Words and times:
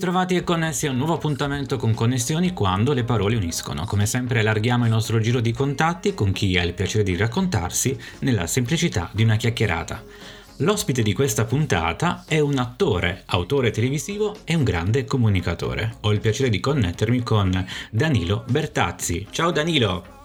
ritrovati 0.00 0.34
e 0.34 0.44
connessi 0.44 0.86
a 0.86 0.90
un 0.90 0.96
nuovo 0.96 1.14
appuntamento 1.14 1.76
con 1.76 1.94
Connessioni 1.94 2.52
quando 2.52 2.92
le 2.92 3.04
parole 3.04 3.36
uniscono. 3.36 3.84
Come 3.84 4.06
sempre 4.06 4.40
allarghiamo 4.40 4.84
il 4.84 4.90
nostro 4.90 5.20
giro 5.20 5.40
di 5.40 5.52
contatti 5.52 6.14
con 6.14 6.32
chi 6.32 6.56
ha 6.58 6.62
il 6.62 6.74
piacere 6.74 7.04
di 7.04 7.16
raccontarsi 7.16 7.98
nella 8.20 8.46
semplicità 8.46 9.10
di 9.12 9.22
una 9.22 9.36
chiacchierata. 9.36 10.02
L'ospite 10.58 11.02
di 11.02 11.12
questa 11.12 11.44
puntata 11.44 12.24
è 12.26 12.38
un 12.38 12.58
attore, 12.58 13.22
autore 13.26 13.70
televisivo 13.70 14.36
e 14.44 14.54
un 14.54 14.64
grande 14.64 15.04
comunicatore. 15.04 15.96
Ho 16.00 16.12
il 16.12 16.20
piacere 16.20 16.50
di 16.50 16.60
connettermi 16.60 17.22
con 17.22 17.66
Danilo 17.90 18.44
Bertazzi. 18.48 19.26
Ciao 19.30 19.50
Danilo! 19.50 20.19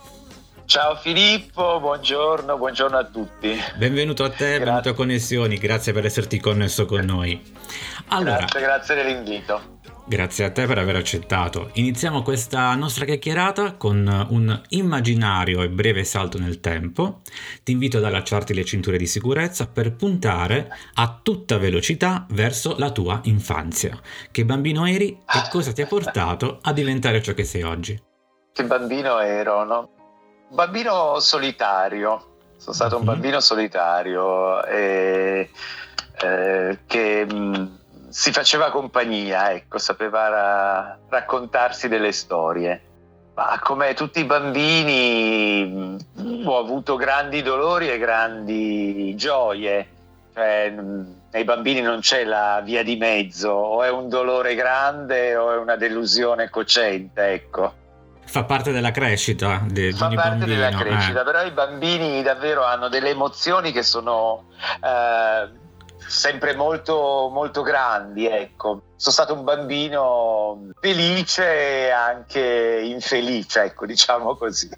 Ciao 0.66 0.96
Filippo, 0.96 1.80
buongiorno, 1.80 2.58
buongiorno 2.58 2.98
a 2.98 3.04
tutti. 3.06 3.56
Benvenuto 3.78 4.24
a 4.24 4.30
te, 4.30 4.36
grazie. 4.36 4.58
benvenuto 4.58 4.90
a 4.90 4.94
Connessioni, 4.94 5.58
grazie 5.58 5.94
per 5.94 6.06
esserti 6.06 6.40
connesso 6.40 6.86
con 6.86 7.06
noi. 7.06 7.40
Allora, 8.08 8.38
grazie, 8.38 8.60
grazie 8.62 8.96
dell'invito. 8.96 9.74
Grazie 10.08 10.46
a 10.46 10.52
te 10.52 10.66
per 10.66 10.80
aver 10.80 10.96
accettato. 10.96 11.70
Iniziamo 11.74 12.24
questa 12.24 12.74
nostra 12.76 13.06
chiacchierata 13.06 13.74
con 13.74 14.28
un 14.30 14.62
immaginario 14.70 15.62
e 15.62 15.70
breve 15.70 16.04
salto 16.04 16.40
nel 16.40 16.60
tempo. 16.60 17.22
Ti 17.64 17.72
invito 17.72 17.98
ad 17.98 18.04
allacciarti 18.04 18.54
le 18.54 18.66
cinture 18.66 18.98
di 18.98 19.08
sicurezza 19.08 19.68
per 19.68 19.96
puntare 19.96 20.70
a 20.96 21.20
tutta 21.22 21.58
velocità 21.58 22.26
verso 22.30 22.76
la 22.78 22.92
tua 22.92 23.20
infanzia. 23.24 24.00
Che 24.32 24.46
bambino 24.46 24.86
eri 24.86 25.10
e 25.10 25.42
cosa 25.50 25.72
ti 25.74 25.82
ha 25.82 25.88
portato 25.88 26.60
a 26.62 26.74
diventare 26.74 27.22
ciò 27.22 27.34
che 27.34 27.44
sei 27.44 27.62
oggi? 27.62 28.00
Che 28.52 28.64
bambino 28.64 29.20
ero, 29.20 29.64
no? 29.64 29.95
Bambino 30.56 31.20
solitario, 31.20 32.38
sono 32.56 32.74
stato 32.74 32.96
un 32.96 33.02
mhm. 33.02 33.08
bambino 33.08 33.42
solitario 33.42 34.64
e, 34.64 35.50
eh, 36.22 36.80
che 36.88 37.26
mh, 37.26 37.36
mm, 37.36 37.66
si 38.08 38.32
faceva 38.32 38.72
compagnia, 38.72 39.52
ecco, 39.52 39.80
sapeva 39.80 40.30
ra- 40.30 40.98
raccontarsi 41.10 41.90
delle 41.90 42.14
storie. 42.14 42.82
Ma 43.34 43.60
come 43.62 43.94
tutti 43.96 44.22
i 44.22 44.24
bambini 44.24 45.66
mh, 45.66 46.22
mm, 46.22 46.48
ho 46.48 46.58
avuto 46.58 46.96
grandi 46.96 47.42
dolori 47.42 47.90
e 47.90 47.98
grandi 47.98 49.14
gioie. 49.18 49.88
Cioè, 50.34 50.70
mh, 50.70 50.82
mm, 50.82 51.12
nei 51.32 51.44
bambini 51.44 51.82
non 51.82 52.00
c'è 52.00 52.24
la 52.24 52.62
via 52.64 52.82
di 52.82 52.96
mezzo, 52.96 53.50
o 53.50 53.84
è 53.84 53.90
un 53.90 54.08
dolore 54.08 54.56
grande 54.56 55.36
o 55.36 55.52
è 55.52 55.58
una 55.58 55.76
delusione 55.76 56.50
cocente, 56.50 57.34
ecco 57.34 57.84
fa 58.26 58.44
parte 58.44 58.72
della 58.72 58.92
crescita 58.92 59.64
de, 59.66 59.94
fa 59.94 60.08
di 60.08 60.16
parte 60.16 60.38
bambino. 60.40 60.56
della 60.56 60.78
crescita, 60.78 61.22
eh. 61.22 61.24
però 61.24 61.44
i 61.44 61.52
bambini 61.52 62.22
davvero 62.22 62.64
hanno 62.64 62.90
delle 62.90 63.10
emozioni 63.10 63.72
che 63.72 63.84
sono 63.84 64.46
eh, 64.84 65.50
sempre 66.08 66.56
molto, 66.56 67.30
molto 67.32 67.62
grandi, 67.62 68.28
ecco. 68.28 68.82
Sono 68.96 69.14
stato 69.14 69.34
un 69.34 69.44
bambino 69.44 70.70
felice 70.80 71.88
e 71.88 71.90
anche 71.90 72.82
infelice, 72.84 73.64
ecco, 73.64 73.86
diciamo 73.88 74.36
così. 74.36 74.70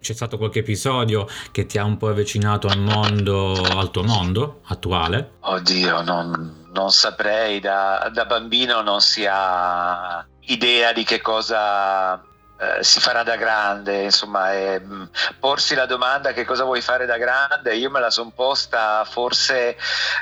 C'è 0.00 0.12
stato 0.12 0.38
qualche 0.38 0.60
episodio 0.60 1.26
che 1.50 1.66
ti 1.66 1.78
ha 1.78 1.84
un 1.84 1.96
po' 1.96 2.08
avvicinato 2.08 2.68
al 2.68 2.78
mondo, 2.78 3.52
al 3.52 3.90
tuo 3.90 4.04
mondo 4.04 4.60
attuale? 4.66 5.32
Oddio, 5.40 6.02
non, 6.02 6.66
non 6.72 6.90
saprei, 6.90 7.60
da, 7.60 8.10
da 8.12 8.24
bambino 8.24 8.80
non 8.80 9.00
si 9.00 9.26
ha 9.28 10.24
idea 10.40 10.92
di 10.92 11.04
che 11.04 11.20
cosa 11.20 12.22
eh, 12.60 12.82
si 12.82 12.98
farà 13.00 13.22
da 13.22 13.36
grande, 13.36 14.02
insomma, 14.02 14.52
e, 14.52 14.80
mh, 14.80 14.94
mm, 14.94 15.04
porsi 15.38 15.74
la 15.74 15.86
domanda 15.86 16.32
che 16.32 16.44
cosa 16.44 16.64
vuoi 16.64 16.80
fare 16.80 17.06
da 17.06 17.16
grande, 17.16 17.76
io 17.76 17.90
me 17.90 18.00
la 18.00 18.10
sono 18.10 18.32
posta 18.34 19.04
forse... 19.04 19.76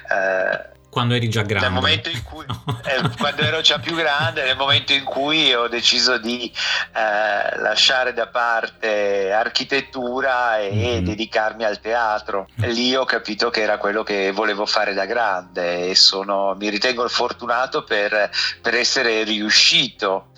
Eh, 0.09 0.75
quando 0.91 1.15
eri 1.15 1.29
già 1.29 1.43
grande. 1.43 1.67
Nel 1.67 1.75
momento 1.75 2.09
in 2.09 2.23
cui, 2.23 2.45
eh, 2.85 3.17
quando 3.19 3.43
ero 3.43 3.61
già 3.61 3.79
più 3.79 3.95
grande, 3.95 4.45
nel 4.45 4.57
momento 4.57 4.95
in 4.95 5.05
cui 5.05 5.53
ho 5.55 5.69
deciso 5.69 6.17
di 6.17 6.51
eh, 6.95 7.59
lasciare 7.59 8.15
da 8.15 8.29
parte 8.29 9.31
architettura 9.31 10.59
e 10.59 10.71
mm-hmm. 10.73 11.05
dedicarmi 11.05 11.65
al 11.65 11.81
teatro. 11.81 12.49
Mm. 12.63 12.69
Lì 12.71 12.97
ho 12.97 13.05
capito 13.05 13.51
che 13.51 13.61
era 13.61 13.77
quello 13.77 14.03
che 14.03 14.31
volevo 14.31 14.65
fare 14.65 14.95
da 14.95 15.05
grande 15.05 15.89
e 15.89 15.95
sono, 15.95 16.55
mi 16.59 16.71
ritengo 16.71 17.07
fortunato 17.09 17.85
per, 17.85 18.31
per 18.63 18.75
essere 18.75 19.23
riuscito 19.23 20.29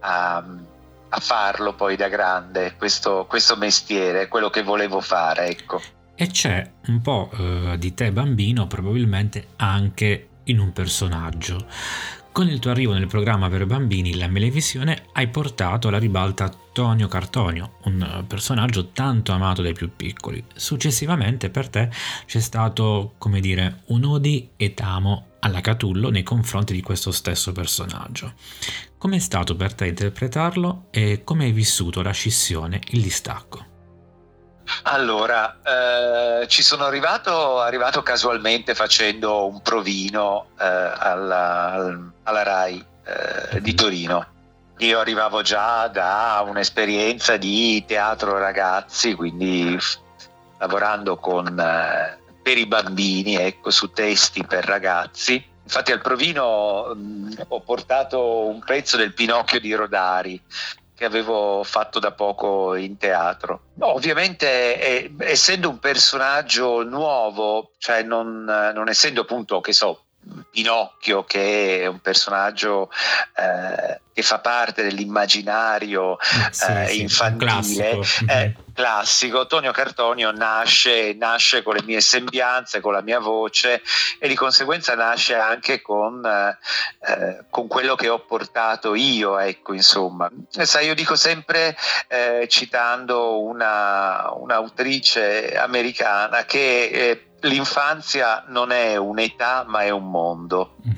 a 0.00 0.42
a 1.08 1.20
farlo 1.20 1.74
poi 1.74 1.96
da 1.96 2.08
grande, 2.08 2.74
questo, 2.76 3.26
questo 3.28 3.56
mestiere, 3.56 4.28
quello 4.28 4.50
che 4.50 4.62
volevo 4.62 5.00
fare, 5.00 5.48
ecco. 5.48 5.80
E 6.14 6.28
c'è 6.28 6.70
un 6.86 7.00
po' 7.02 7.30
eh, 7.38 7.76
di 7.78 7.92
te 7.94 8.10
bambino 8.10 8.66
probabilmente 8.66 9.48
anche 9.56 10.28
in 10.44 10.58
un 10.58 10.72
personaggio. 10.72 11.66
Con 12.32 12.48
il 12.48 12.58
tuo 12.58 12.70
arrivo 12.70 12.92
nel 12.92 13.06
programma 13.06 13.48
per 13.48 13.64
bambini 13.64 14.16
La 14.16 14.28
Melevisione 14.28 15.04
hai 15.12 15.28
portato 15.28 15.88
alla 15.88 15.98
ribalta 15.98 16.50
Tonio 16.72 17.08
Cartonio, 17.08 17.78
un 17.84 18.24
personaggio 18.26 18.88
tanto 18.88 19.32
amato 19.32 19.62
dai 19.62 19.72
più 19.72 19.90
piccoli. 19.96 20.44
Successivamente 20.54 21.48
per 21.48 21.68
te 21.68 21.88
c'è 22.26 22.40
stato, 22.40 23.14
come 23.16 23.40
dire, 23.40 23.80
un 23.86 24.04
odi 24.04 24.50
et 24.56 24.78
amo 24.80 25.28
alla 25.46 25.60
Catullo 25.60 26.10
nei 26.10 26.22
confronti 26.22 26.72
di 26.72 26.82
questo 26.82 27.10
stesso 27.10 27.52
personaggio. 27.52 28.34
Com'è 28.98 29.18
stato 29.18 29.56
per 29.56 29.74
te 29.74 29.86
interpretarlo 29.86 30.88
e 30.90 31.22
come 31.24 31.44
hai 31.44 31.52
vissuto 31.52 32.02
la 32.02 32.10
scissione, 32.10 32.80
il 32.90 33.02
distacco? 33.02 33.74
Allora, 34.82 35.60
eh, 35.62 36.48
ci 36.48 36.62
sono 36.62 36.84
arrivato, 36.84 37.60
arrivato, 37.60 38.02
casualmente 38.02 38.74
facendo 38.74 39.46
un 39.46 39.62
provino 39.62 40.48
eh, 40.58 40.64
alla, 40.64 42.12
alla, 42.24 42.42
RAI 42.42 42.84
eh, 43.52 43.60
di 43.60 43.74
Torino. 43.74 44.26
Io 44.78 44.98
arrivavo 44.98 45.42
già 45.42 45.86
da 45.86 46.44
un'esperienza 46.46 47.36
di 47.36 47.84
teatro 47.86 48.38
ragazzi, 48.38 49.14
quindi 49.14 49.78
lavorando 50.58 51.16
con, 51.16 51.58
eh, 51.58 52.18
per 52.46 52.58
i 52.58 52.66
bambini, 52.66 53.34
ecco, 53.34 53.70
su 53.70 53.90
testi 53.90 54.44
per 54.44 54.64
ragazzi 54.64 55.54
Infatti 55.66 55.90
al 55.90 56.00
provino 56.00 56.94
mh, 56.94 57.46
ho 57.48 57.60
portato 57.60 58.46
un 58.46 58.60
pezzo 58.60 58.96
del 58.96 59.12
Pinocchio 59.12 59.58
di 59.58 59.74
Rodari 59.74 60.40
che 60.94 61.04
avevo 61.04 61.64
fatto 61.64 61.98
da 61.98 62.12
poco 62.12 62.76
in 62.76 62.96
teatro. 62.98 63.62
Ovviamente 63.80 64.80
eh, 64.80 65.12
essendo 65.18 65.68
un 65.68 65.80
personaggio 65.80 66.84
nuovo, 66.84 67.72
cioè 67.78 68.04
non, 68.04 68.44
non 68.44 68.88
essendo 68.88 69.22
appunto, 69.22 69.60
che 69.60 69.72
so, 69.72 70.04
Pinocchio 70.52 71.24
che 71.24 71.80
è 71.82 71.86
un 71.86 71.98
personaggio 71.98 72.88
eh, 73.36 74.00
che 74.12 74.22
fa 74.22 74.38
parte 74.38 74.84
dell'immaginario 74.84 76.16
sì, 76.52 76.70
eh, 76.70 76.86
sì, 76.86 77.00
infantile 77.00 77.90
classico. 77.90 78.64
Eh, 78.76 78.82
classico. 78.82 79.46
Tonio 79.46 79.72
Cartonio 79.72 80.30
nasce, 80.30 81.14
nasce, 81.14 81.62
con 81.62 81.74
le 81.74 81.82
mie 81.82 82.00
sembianze, 82.00 82.80
con 82.80 82.92
la 82.92 83.00
mia 83.00 83.18
voce 83.18 83.82
e 84.18 84.28
di 84.28 84.34
conseguenza 84.34 84.94
nasce 84.94 85.34
anche 85.34 85.80
con, 85.80 86.24
eh, 86.24 87.44
con 87.48 87.66
quello 87.66 87.94
che 87.94 88.08
ho 88.08 88.18
portato 88.20 88.94
io, 88.94 89.38
ecco 89.38 89.72
insomma. 89.72 90.30
Sai, 90.50 90.86
io 90.86 90.94
dico 90.94 91.16
sempre 91.16 91.76
eh, 92.08 92.46
citando 92.48 93.42
una, 93.42 94.30
un'autrice 94.32 95.56
americana 95.56 96.44
che 96.44 96.84
eh, 96.84 97.26
l'infanzia 97.40 98.44
non 98.48 98.72
è 98.72 98.96
un'età 98.96 99.64
ma 99.66 99.82
è 99.82 99.90
un 99.90 100.10
mondo. 100.10 100.76
Mm-hmm. 100.86 100.95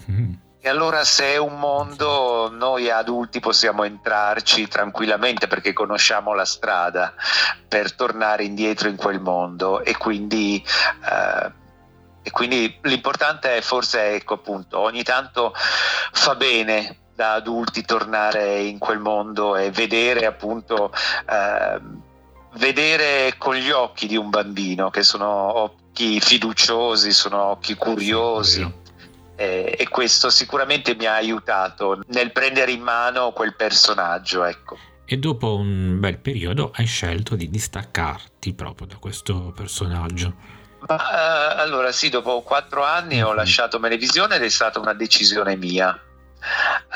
E 0.60 0.68
allora 0.68 1.04
se 1.04 1.34
è 1.34 1.36
un 1.36 1.58
mondo 1.58 2.50
noi 2.50 2.90
adulti 2.90 3.38
possiamo 3.38 3.84
entrarci 3.84 4.66
tranquillamente 4.66 5.46
perché 5.46 5.72
conosciamo 5.72 6.34
la 6.34 6.44
strada 6.44 7.14
per 7.68 7.94
tornare 7.94 8.42
indietro 8.42 8.88
in 8.88 8.96
quel 8.96 9.20
mondo 9.20 9.84
e 9.84 9.96
quindi, 9.96 10.62
eh, 11.10 11.52
e 12.22 12.30
quindi 12.30 12.76
l'importante 12.82 13.56
è 13.56 13.60
forse 13.60 14.14
ecco 14.14 14.34
appunto 14.34 14.80
ogni 14.80 15.04
tanto 15.04 15.54
fa 15.54 16.34
bene 16.34 17.02
da 17.14 17.34
adulti 17.34 17.84
tornare 17.84 18.60
in 18.60 18.78
quel 18.78 18.98
mondo 18.98 19.54
e 19.54 19.70
vedere 19.70 20.26
appunto 20.26 20.92
eh, 21.28 21.80
vedere 22.54 23.34
con 23.38 23.54
gli 23.54 23.70
occhi 23.70 24.06
di 24.06 24.16
un 24.16 24.30
bambino 24.30 24.90
che 24.90 25.02
sono 25.02 25.26
occhi 25.58 26.20
fiduciosi, 26.20 27.12
sono 27.12 27.42
occhi 27.42 27.74
curiosi. 27.74 28.86
Eh, 29.38 29.76
e 29.78 29.88
questo 29.88 30.30
sicuramente 30.30 30.96
mi 30.96 31.06
ha 31.06 31.14
aiutato 31.14 32.02
nel 32.08 32.32
prendere 32.32 32.72
in 32.72 32.82
mano 32.82 33.30
quel 33.30 33.54
personaggio. 33.54 34.42
Ecco. 34.42 34.76
E 35.04 35.16
dopo 35.16 35.54
un 35.54 36.00
bel 36.00 36.18
periodo 36.18 36.72
hai 36.74 36.86
scelto 36.86 37.36
di 37.36 37.48
distaccarti 37.48 38.52
proprio 38.54 38.88
da 38.88 38.96
questo 38.96 39.52
personaggio. 39.54 40.34
Ma, 40.88 40.96
uh, 40.96 41.60
allora 41.60 41.92
sì, 41.92 42.08
dopo 42.08 42.42
quattro 42.42 42.82
anni 42.82 43.14
mm-hmm. 43.14 43.26
ho 43.26 43.30
mhm. 43.30 43.36
lasciato 43.36 43.78
Melevisione 43.78 44.34
ed 44.34 44.42
è 44.42 44.48
stata 44.48 44.80
una 44.80 44.92
decisione 44.92 45.54
mia. 45.54 45.96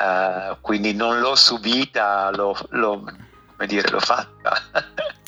Uh, 0.00 0.56
quindi 0.60 0.94
non 0.94 1.20
l'ho 1.20 1.36
subita, 1.36 2.28
l'ho, 2.34 2.58
l'ho, 2.70 3.04
dire, 3.66 3.88
l'ho 3.88 4.00
fatta. 4.00 4.60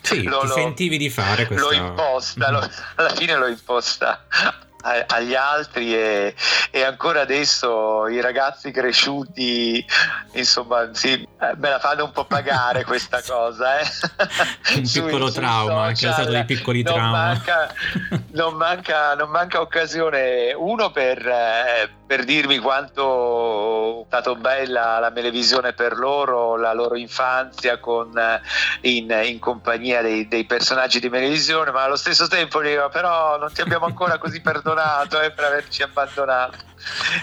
Sì, 0.03 0.25
lo, 0.27 0.43
lo, 0.43 0.49
sentivi 0.49 0.99
di 0.99 1.11
fare 1.11 1.47
questa... 1.47 1.65
L'ho 1.65 1.73
imposta, 1.73 2.51
lo, 2.51 2.69
alla 2.97 3.11
fine 3.11 3.37
l'ho 3.37 3.47
imposta 3.47 4.27
agli 4.85 5.35
altri 5.35 5.95
e, 5.95 6.35
e, 6.71 6.83
ancora 6.83 7.23
adesso 7.23 8.07
i 8.07 8.21
ragazzi 8.21 8.71
cresciuti 8.71 9.85
insomma 10.33 10.91
sì, 10.93 11.13
eh, 11.13 11.55
me 11.57 11.71
la 11.71 11.79
fanno 11.79 12.05
un 12.05 12.13
po' 12.13 12.27
pagare 12.27 12.85
questa 12.87 13.23
cosa 13.23 13.79
eh. 13.79 13.87
un 14.77 14.83
piccolo 14.83 15.31
sui, 15.31 15.41
trauma 15.41 15.93
che 15.93 16.09
è 16.09 16.13
stato 16.13 16.31
dei 16.31 16.45
piccoli 16.45 16.83
non 16.83 16.93
trauma 16.93 17.11
manca, 17.11 17.75
non, 18.33 18.55
manca, 18.55 19.15
non 19.15 19.31
manca 19.31 19.61
occasione 19.63 20.53
uno 20.55 20.91
per, 20.91 21.27
eh, 21.27 21.91
per 22.07 22.25
dirmi 22.25 22.59
quanto 22.59 24.03
è 24.03 24.07
stata 24.07 24.35
bella 24.35 24.99
la 24.99 25.11
televisione 25.11 25.73
per 25.73 25.97
loro 25.97 26.57
la 26.57 26.75
loro 26.75 26.97
infanzia 26.97 27.79
con, 27.79 28.17
eh, 28.19 28.41
in, 28.83 29.11
in, 29.25 29.39
compagnia 29.39 30.03
dei, 30.03 30.29
dei 30.29 30.45
personaggi 30.45 31.01
di 31.01 31.09
televisione 31.09 31.71
ma 31.71 31.85
allo 31.85 31.97
stesso 31.97 32.29
tempo 32.29 32.61
dico 32.61 32.91
però 32.91 33.39
non 33.39 33.51
ti 33.51 33.63
abbiamo 33.63 33.87
ancora 33.87 34.19
così 34.19 34.41
perdonato 34.43 34.74
perdonato 34.75 35.21
eh, 35.21 35.31
per 35.31 35.45
averci 35.45 35.83
abbandonato. 35.83 36.73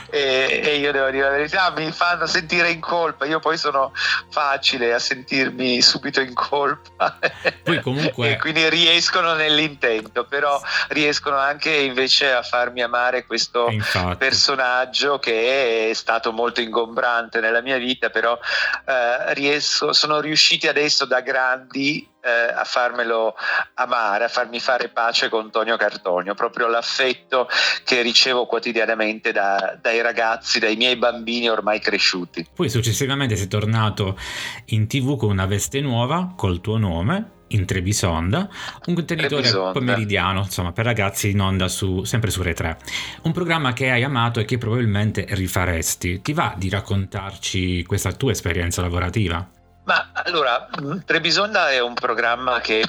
E, 0.09 0.61
e, 0.63 0.77
io 0.77 0.91
devo 0.91 1.11
dire 1.11 1.23
la 1.23 1.29
verità, 1.29 1.71
mi 1.75 1.91
fanno 1.91 2.25
sentire 2.25 2.71
in 2.71 2.79
colpa. 2.79 3.25
Io 3.25 3.39
poi 3.39 3.57
sono 3.57 3.91
facile 4.31 4.93
a 4.93 4.99
sentirmi 4.99 5.81
subito 5.81 6.21
in 6.21 6.33
colpa. 6.33 7.19
Poi 7.63 7.79
comunque... 7.81 8.31
e 8.31 8.37
quindi 8.37 8.67
riescono 8.69 9.33
nell'intento, 9.33 10.25
però 10.25 10.59
riescono 10.89 11.37
anche 11.37 11.69
invece 11.69 12.31
a 12.31 12.41
farmi 12.41 12.81
amare 12.81 13.25
questo 13.25 13.69
personaggio 14.17 15.19
che 15.19 15.89
è 15.89 15.93
stato 15.93 16.31
molto 16.31 16.61
ingombrante 16.61 17.39
nella 17.39 17.61
mia 17.61 17.77
vita, 17.77 18.09
però 18.09 18.37
eh, 18.85 19.33
riesco, 19.33 19.93
sono 19.93 20.19
riusciti 20.19 20.67
adesso 20.67 21.05
da 21.05 21.21
grandi 21.21 22.10
eh, 22.21 22.53
a 22.53 22.63
farmelo 22.63 23.35
amare, 23.75 24.25
a 24.25 24.27
farmi 24.27 24.59
fare 24.59 24.89
pace 24.89 25.29
con 25.29 25.51
Tonio 25.51 25.77
Cartonio, 25.77 26.33
proprio 26.33 26.67
l'affetto 26.67 27.47
che 27.83 28.01
ricevo 28.01 28.45
quotidianamente 28.45 29.31
da, 29.31 29.77
dai 29.81 30.01
ragazzi, 30.01 30.59
dai 30.59 30.75
miei 30.75 30.95
bambini 30.95 31.49
ormai 31.49 31.79
cresciuti. 31.79 32.47
Poi 32.53 32.69
successivamente 32.69 33.35
sei 33.35 33.47
tornato 33.47 34.17
in 34.65 34.87
tv 34.87 35.17
con 35.17 35.29
una 35.29 35.45
veste 35.45 35.81
nuova, 35.81 36.33
col 36.35 36.61
tuo 36.61 36.77
nome, 36.77 37.39
in 37.51 37.65
Trebisonda, 37.65 38.49
un 38.85 38.93
contenitore 38.93 39.41
Trebisonda. 39.41 39.71
pomeridiano, 39.71 40.39
insomma, 40.39 40.71
per 40.71 40.85
ragazzi 40.85 41.31
in 41.31 41.41
onda 41.41 41.67
su, 41.67 42.03
sempre 42.03 42.31
su 42.31 42.41
Re 42.41 42.53
3. 42.53 42.77
Un 43.23 43.31
programma 43.31 43.73
che 43.73 43.89
hai 43.89 44.03
amato 44.03 44.39
e 44.39 44.45
che 44.45 44.57
probabilmente 44.57 45.25
rifaresti. 45.29 46.21
Ti 46.21 46.33
va 46.33 46.53
di 46.57 46.69
raccontarci 46.69 47.83
questa 47.83 48.13
tua 48.13 48.31
esperienza 48.31 48.81
lavorativa? 48.81 49.45
Ma 49.83 50.11
allora, 50.13 50.67
Trebisonda 51.05 51.71
è 51.71 51.79
un 51.79 51.95
programma 51.95 52.59
che 52.59 52.83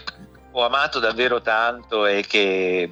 ho 0.51 0.65
amato 0.65 0.99
davvero 0.99 1.41
tanto 1.41 2.07
e 2.07 2.25
che 2.27 2.91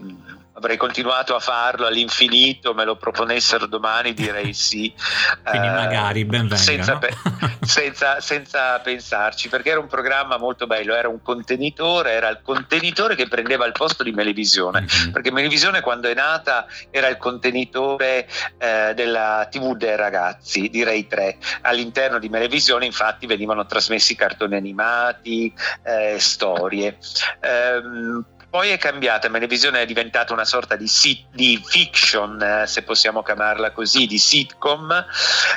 avrei 0.61 0.77
continuato 0.77 1.35
a 1.35 1.41
farlo 1.41 1.87
all'infinito, 1.87 2.75
me 2.75 2.85
lo 2.85 2.97
proponessero 2.97 3.67
domani 3.67 4.13
direi 4.13 4.53
sì. 4.55 4.93
Quindi 5.43 5.69
uh, 5.69 5.73
magari 5.73 6.25
ben 6.27 6.43
venga, 6.43 6.57
senza, 6.57 6.93
no? 6.93 6.99
pe- 6.99 7.17
senza, 7.65 8.21
senza, 8.21 8.79
pensarci, 8.81 9.49
perché 9.49 9.71
era 9.71 9.81
un 9.81 9.87
programma 9.87 10.37
molto 10.37 10.67
bello, 10.67 10.95
era 10.95 11.09
un 11.09 11.23
contenitore, 11.23 12.13
era 12.13 12.29
il 12.29 12.41
contenitore 12.43 13.17
che 13.17 13.27
prendeva 13.27 13.65
il 13.65 13.73
posto 13.73 14.03
di 14.03 14.13
Melevisione, 14.13 14.83
mm-hmm. 14.83 15.13
perché 15.13 15.33
Melevisione 15.33 15.81
quando 15.81 16.09
è 16.09 16.15
nata 16.15 16.67
era 16.91 17.09
il 17.09 17.17
contenitore 17.17 18.29
eh, 18.59 18.93
della 18.95 19.49
TV 19.51 19.77
dei 19.77 19.97
ragazzi, 19.97 20.69
direi 20.69 21.07
tre. 21.07 21.39
All'interno 21.63 22.19
di 22.19 22.29
Melevisione 22.29 22.85
infatti 22.85 23.27
venivano 23.27 23.65
trasmessi 23.65 24.15
cartoni 24.15 24.57
animati, 24.57 25.53
eh, 25.83 26.19
storie. 26.19 26.99
Um, 27.43 28.25
poi 28.51 28.71
è 28.71 28.79
cambiata, 28.79 29.29
Melevisione 29.29 29.83
è 29.83 29.87
diventata 29.87 30.33
una 30.33 30.45
sorta 30.45 30.75
di, 30.75 30.89
sit, 30.89 31.27
di 31.33 31.63
fiction, 31.65 32.43
eh, 32.43 32.67
se 32.67 32.83
possiamo 32.83 33.23
chiamarla 33.23 33.71
così, 33.71 34.07
di 34.07 34.19
sitcom. 34.19 35.07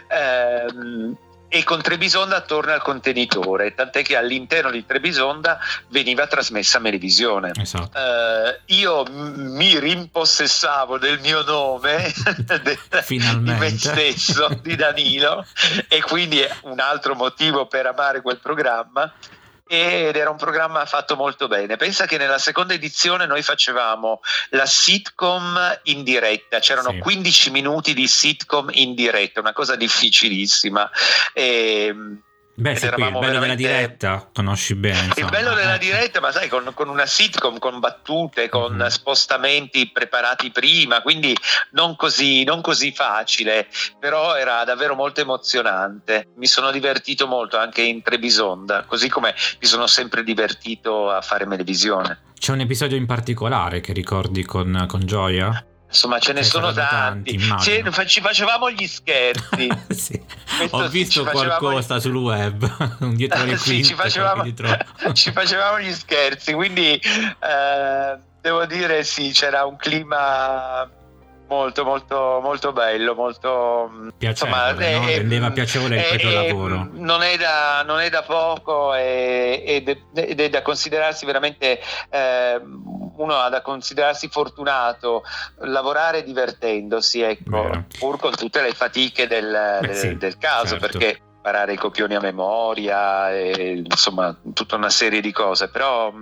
Ehm, 0.07 1.17
e 1.55 1.63
con 1.63 1.83
Trebisonda 1.83 2.41
torna 2.41 2.73
al 2.73 2.81
contenitore, 2.81 3.75
tant'è 3.75 4.01
che 4.01 4.17
all'interno 4.17 4.71
di 4.71 4.87
Trebisonda 4.87 5.59
veniva 5.89 6.25
trasmessa 6.25 6.79
Melevisione. 6.79 7.51
Esatto. 7.55 7.95
Uh, 7.95 8.73
io 8.73 9.03
m- 9.03 9.53
mi 9.55 9.77
rimpossessavo 9.77 10.97
del 10.97 11.19
mio 11.19 11.43
nome, 11.43 12.11
de- 12.63 12.79
di 13.07 13.19
me 13.19 13.69
stesso, 13.69 14.49
di 14.63 14.75
Danilo, 14.75 15.45
e 15.87 16.01
quindi 16.01 16.39
è 16.39 16.49
un 16.63 16.79
altro 16.79 17.13
motivo 17.13 17.67
per 17.67 17.85
amare 17.85 18.21
quel 18.21 18.39
programma 18.39 19.13
ed 19.73 20.15
era 20.15 20.29
un 20.29 20.37
programma 20.37 20.85
fatto 20.85 21.15
molto 21.15 21.47
bene. 21.47 21.77
Pensa 21.77 22.05
che 22.05 22.17
nella 22.17 22.37
seconda 22.37 22.75
edizione 22.75 23.25
noi 23.25 23.41
facevamo 23.41 24.21
la 24.49 24.67
sitcom 24.67 25.79
in 25.83 26.03
diretta, 26.03 26.59
c'erano 26.59 26.91
sì. 26.91 26.99
15 26.99 27.49
minuti 27.49 27.93
di 27.95 28.07
sitcom 28.07 28.69
in 28.73 28.93
diretta, 28.93 29.39
una 29.39 29.53
cosa 29.53 29.75
difficilissima. 29.75 30.87
E, 31.33 31.85
ehm, 31.87 32.21
Beh, 32.55 32.75
sì, 32.75 32.87
qui, 32.89 33.03
il 33.03 33.09
bello 33.09 33.19
veramente... 33.19 33.39
della 33.39 33.55
diretta, 33.55 34.29
conosci 34.31 34.75
bene. 34.75 35.05
Insomma. 35.05 35.25
Il 35.25 35.31
bello 35.31 35.53
della 35.55 35.75
eh. 35.75 35.79
diretta, 35.79 36.19
ma 36.19 36.31
sai, 36.31 36.49
con, 36.49 36.69
con 36.75 36.87
una 36.87 37.07
sitcom, 37.07 37.57
con 37.57 37.79
battute, 37.79 38.47
con 38.49 38.75
mm-hmm. 38.75 38.87
spostamenti 38.87 39.89
preparati 39.89 40.51
prima, 40.51 41.01
quindi 41.01 41.35
non 41.71 41.95
così, 41.95 42.43
non 42.43 42.61
così 42.61 42.91
facile, 42.91 43.67
però 43.99 44.35
era 44.35 44.63
davvero 44.65 44.93
molto 44.93 45.21
emozionante. 45.21 46.27
Mi 46.35 46.45
sono 46.45 46.69
divertito 46.69 47.25
molto 47.25 47.57
anche 47.57 47.81
in 47.81 48.03
Trebisonda, 48.03 48.83
così 48.83 49.09
come 49.09 49.33
mi 49.59 49.67
sono 49.67 49.87
sempre 49.87 50.23
divertito 50.23 51.09
a 51.09 51.21
fare 51.21 51.47
televisione. 51.63 52.19
C'è 52.37 52.51
un 52.51 52.59
episodio 52.59 52.97
in 52.97 53.05
particolare 53.05 53.81
che 53.81 53.93
ricordi 53.93 54.43
con, 54.43 54.85
con 54.87 55.05
gioia? 55.05 55.65
Insomma, 55.93 56.17
ce 56.17 56.33
ne 56.33 56.41
sono 56.41 56.73
tanti. 56.73 57.37
tanti 57.37 58.07
ci 58.07 58.19
facevamo 58.19 58.71
gli 58.71 58.87
scherzi. 58.87 59.69
sì. 59.93 60.19
Ho 60.71 60.87
visto 60.87 61.23
qualcosa 61.23 61.97
gli... 61.97 62.01
sul 62.01 62.15
web, 62.15 62.67
un 63.01 63.15
dietro 63.15 63.43
le 63.43 63.57
sì, 63.61 63.83
ci 63.83 63.93
facevamo... 63.93 64.43
ci 65.13 65.31
facevamo 65.31 65.79
gli 65.79 65.93
scherzi, 65.93 66.53
quindi 66.53 66.99
eh, 66.99 68.17
devo 68.41 68.65
dire 68.65 69.03
sì, 69.03 69.29
c'era 69.31 69.65
un 69.65 69.75
clima 69.75 70.89
molto 71.45 71.83
molto 71.83 72.39
molto 72.41 72.71
bello 72.71 73.13
molto 73.13 74.11
piacevole 74.17 74.71
insomma, 74.71 74.71
no? 74.71 75.07
è, 75.07 75.17
rendeva 75.17 75.51
piacevole 75.51 75.97
il 75.97 76.05
proprio 76.07 76.31
lavoro 76.31 76.89
non 76.93 77.21
è 77.21 77.37
da, 77.37 77.83
non 77.85 77.99
è 77.99 78.09
da 78.09 78.23
poco 78.23 78.95
ed 78.95 79.89
è, 80.13 80.49
da 80.49 80.61
considerarsi 80.63 81.25
veramente 81.25 81.79
eh, 82.09 82.61
uno 83.17 83.35
ha 83.35 83.49
da 83.49 83.61
considerarsi 83.61 84.27
fortunato 84.27 85.23
lavorare 85.59 86.23
divertendosi 86.23 87.21
ecco 87.21 87.63
Vero. 87.63 87.85
pur 87.97 88.19
con 88.19 88.35
tutte 88.35 88.61
le 88.61 88.73
fatiche 88.73 89.27
del, 89.27 89.79
del, 89.81 89.95
sì, 89.95 90.17
del 90.17 90.37
caso 90.37 90.77
certo. 90.79 90.87
perché 90.87 91.21
imparare 91.35 91.73
i 91.73 91.77
copioni 91.77 92.15
a 92.15 92.19
memoria 92.19 93.31
e, 93.31 93.83
insomma 93.83 94.35
tutta 94.53 94.75
una 94.75 94.89
serie 94.89 95.21
di 95.21 95.31
cose 95.31 95.69
però 95.69 96.13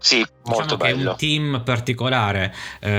sì, 0.00 0.26
molto 0.44 0.76
diciamo 0.76 0.96
bello. 0.96 1.10
un 1.10 1.16
team 1.18 1.62
particolare 1.62 2.54
eh, 2.80 2.90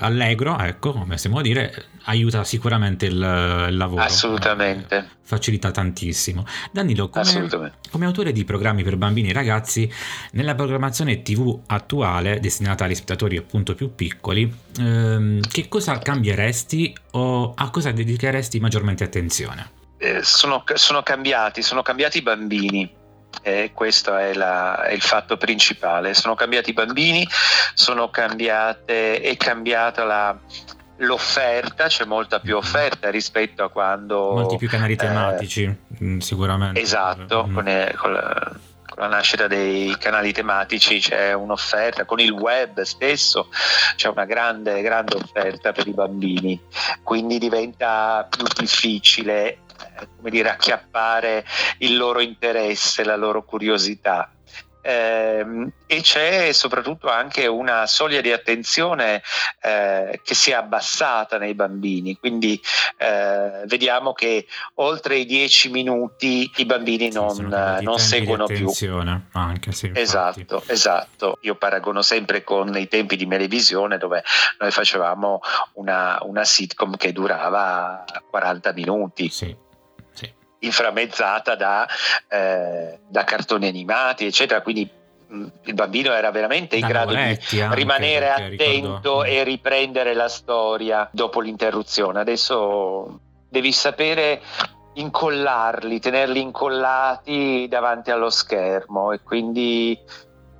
allegro, 0.00 0.58
ecco, 0.58 0.92
come 0.92 1.04
possiamo 1.04 1.42
dire, 1.42 1.88
aiuta 2.04 2.44
sicuramente 2.44 3.04
il, 3.04 3.66
il 3.68 3.76
lavoro. 3.76 4.02
Assolutamente. 4.02 4.96
Eh, 4.96 5.04
facilita 5.22 5.70
tantissimo. 5.70 6.46
Danilo, 6.72 7.10
come, 7.10 7.50
come, 7.90 8.06
autore 8.06 8.32
di 8.32 8.44
programmi 8.44 8.82
per 8.82 8.96
bambini 8.96 9.28
e 9.28 9.32
ragazzi, 9.34 9.92
nella 10.32 10.54
programmazione 10.54 11.20
TV 11.20 11.60
attuale, 11.66 12.40
destinata 12.40 12.86
agli 12.86 12.94
spettatori 12.94 13.36
appunto 13.36 13.74
più 13.74 13.94
piccoli, 13.94 14.50
ehm, 14.78 15.40
che 15.42 15.68
cosa 15.68 15.98
cambieresti 15.98 16.96
o 17.12 17.52
a 17.54 17.68
cosa 17.68 17.92
dedicheresti 17.92 18.58
maggiormente 18.60 19.04
attenzione? 19.04 19.72
Eh, 19.98 20.20
sono, 20.22 20.64
sono 20.72 21.02
cambiati, 21.02 21.60
sono 21.60 21.82
cambiati 21.82 22.16
i 22.18 22.22
bambini 22.22 22.98
e 23.42 23.72
questo 23.74 24.16
è, 24.16 24.34
la, 24.34 24.82
è, 24.84 24.92
il 24.92 25.02
fatto 25.02 25.36
principale. 25.36 26.14
Sono 26.14 26.34
cambiati 26.34 26.70
i 26.70 26.74
bambini, 26.74 27.26
sono 27.74 28.10
cambiate, 28.10 29.20
è 29.20 29.36
cambiata 29.36 30.04
la, 30.04 30.38
l'offerta, 31.00 31.86
c'è 31.86 32.04
molta 32.04 32.40
più 32.40 32.56
offerta 32.56 33.10
rispetto 33.10 33.62
a 33.62 33.70
quando... 33.70 34.32
Molti 34.32 34.56
più 34.56 34.68
canali 34.68 34.94
eh, 34.94 34.96
tematici, 34.96 35.62
eh, 35.64 36.16
sicuramente. 36.20 36.80
Esatto, 36.80 37.46
mm. 37.46 37.54
con, 37.54 37.64
con, 37.96 38.12
la, 38.12 38.52
con, 38.86 38.96
la, 38.96 39.06
nascita 39.08 39.46
dei 39.46 39.96
canali 39.98 40.32
tematici 40.32 40.98
c'è 40.98 41.32
un'offerta, 41.32 42.04
con 42.04 42.20
il 42.20 42.32
web 42.32 42.82
stesso 42.82 43.48
c'è 43.96 44.08
una 44.08 44.24
grande, 44.24 44.82
grande 44.82 45.16
offerta 45.16 45.72
per 45.72 45.86
i 45.86 45.92
bambini, 45.92 46.60
quindi 47.02 47.38
diventa 47.38 48.26
più 48.28 48.44
difficile 48.58 49.60
come 50.16 50.30
dire, 50.30 50.50
acchiappare 50.50 51.44
il 51.78 51.96
loro 51.96 52.20
interesse, 52.20 53.04
la 53.04 53.16
loro 53.16 53.44
curiosità. 53.44 54.30
ehm, 54.82 55.70
e 55.86 56.00
c'è 56.00 56.52
soprattutto 56.52 57.08
anche 57.08 57.46
una 57.46 57.86
soglia 57.86 58.20
di 58.20 58.32
attenzione 58.32 59.22
eh, 59.60 60.20
che 60.22 60.34
si 60.34 60.50
è 60.50 60.54
abbassata 60.54 61.38
nei 61.38 61.54
bambini, 61.54 62.16
quindi 62.16 62.60
eh, 62.96 63.62
vediamo 63.66 64.12
che 64.12 64.46
oltre 64.74 65.16
i 65.16 65.26
dieci 65.26 65.70
minuti 65.70 66.50
i 66.56 66.64
bambini 66.64 67.10
non, 67.10 67.34
sì, 67.34 67.42
non 67.42 67.98
seguono 67.98 68.46
più. 68.46 68.70
Anche, 69.32 69.72
sì, 69.72 69.90
esatto, 69.94 70.62
esatto. 70.66 71.38
Io 71.42 71.56
paragono 71.56 72.02
sempre 72.02 72.42
con 72.44 72.76
i 72.76 72.88
tempi 72.88 73.16
di 73.16 73.26
Melevisione 73.26 73.98
dove 73.98 74.22
noi 74.58 74.70
facevamo 74.70 75.40
una, 75.74 76.18
una 76.22 76.44
sitcom 76.44 76.96
che 76.96 77.12
durava 77.12 78.04
40 78.30 78.72
minuti. 78.72 79.28
Sì 79.28 79.68
inframmezzata 80.60 81.54
da, 81.54 81.86
eh, 82.28 82.98
da 83.06 83.24
cartoni 83.24 83.68
animati, 83.68 84.26
eccetera. 84.26 84.62
Quindi 84.62 84.88
mm, 85.32 85.46
il 85.64 85.74
bambino 85.74 86.12
era 86.12 86.30
veramente 86.30 86.76
in 86.76 86.82
da 86.82 86.88
grado 86.88 87.14
di 87.14 87.38
rimanere 87.70 88.30
attento 88.30 88.62
ricordo. 88.62 89.24
e 89.24 89.44
riprendere 89.44 90.14
la 90.14 90.28
storia 90.28 91.08
dopo 91.12 91.40
l'interruzione. 91.40 92.20
Adesso 92.20 93.20
devi 93.48 93.72
sapere 93.72 94.40
incollarli, 94.94 96.00
tenerli 96.00 96.40
incollati 96.40 97.66
davanti 97.68 98.10
allo 98.10 98.30
schermo 98.30 99.12
e 99.12 99.20
quindi 99.22 99.98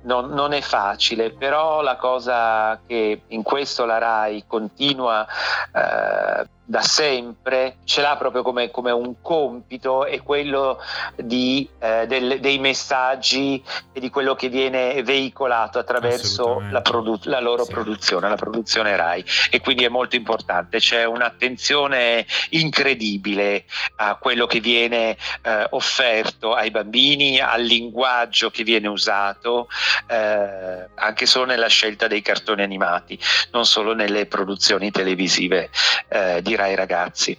non, 0.03 0.29
non, 0.29 0.53
è 0.53 0.61
facile, 0.61 1.31
però 1.31 1.81
la 1.81 1.95
cosa 1.95 2.79
che 2.87 3.23
in 3.27 3.43
questo 3.43 3.85
la 3.85 3.97
RAI 3.97 4.45
continua 4.47 5.27
eh, 5.73 6.47
da 6.63 6.81
sempre, 6.81 7.77
ce 7.83 8.01
l'ha 8.01 8.15
proprio 8.15 8.43
come, 8.43 8.71
come 8.71 8.91
un 8.91 9.15
compito, 9.21 10.05
è 10.05 10.21
quello 10.21 10.79
di, 11.15 11.67
eh, 11.79 12.05
del, 12.07 12.39
dei 12.39 12.59
messaggi 12.59 13.61
e 13.91 13.99
di 13.99 14.09
quello 14.09 14.35
che 14.35 14.47
viene 14.47 15.03
veicolato 15.03 15.79
attraverso 15.79 16.63
la, 16.69 16.81
produ- 16.81 17.25
la, 17.25 17.39
loro 17.39 17.65
sì. 17.65 17.73
produzione, 17.73 18.29
la 18.29 18.35
produzione 18.35 18.95
RAI. 18.95 19.25
E 19.49 19.59
quindi 19.59 19.83
è 19.83 19.89
molto 19.89 20.15
importante, 20.15 20.77
c'è 20.77 21.03
un'attenzione 21.03 22.25
incredibile 22.51 23.65
a 23.97 24.15
quello 24.15 24.45
che 24.45 24.59
viene 24.59 25.17
eh, 25.41 25.67
offerto 25.71 26.53
ai 26.53 26.71
bambini, 26.71 27.39
al 27.39 27.63
linguaggio 27.63 28.49
che 28.49 28.63
viene 28.63 28.87
usato, 28.87 29.67
eh, 30.07 30.87
anche 30.95 31.25
solo 31.25 31.45
nella 31.45 31.67
scelta 31.67 32.07
dei 32.07 32.21
cartoni 32.21 32.61
animati, 32.61 33.19
non 33.51 33.65
solo 33.65 33.93
nelle 33.93 34.25
produzioni 34.25 34.91
televisive 34.91 35.69
eh, 36.07 36.41
di 36.55 36.61
ai 36.61 36.75
ragazzi. 36.75 37.37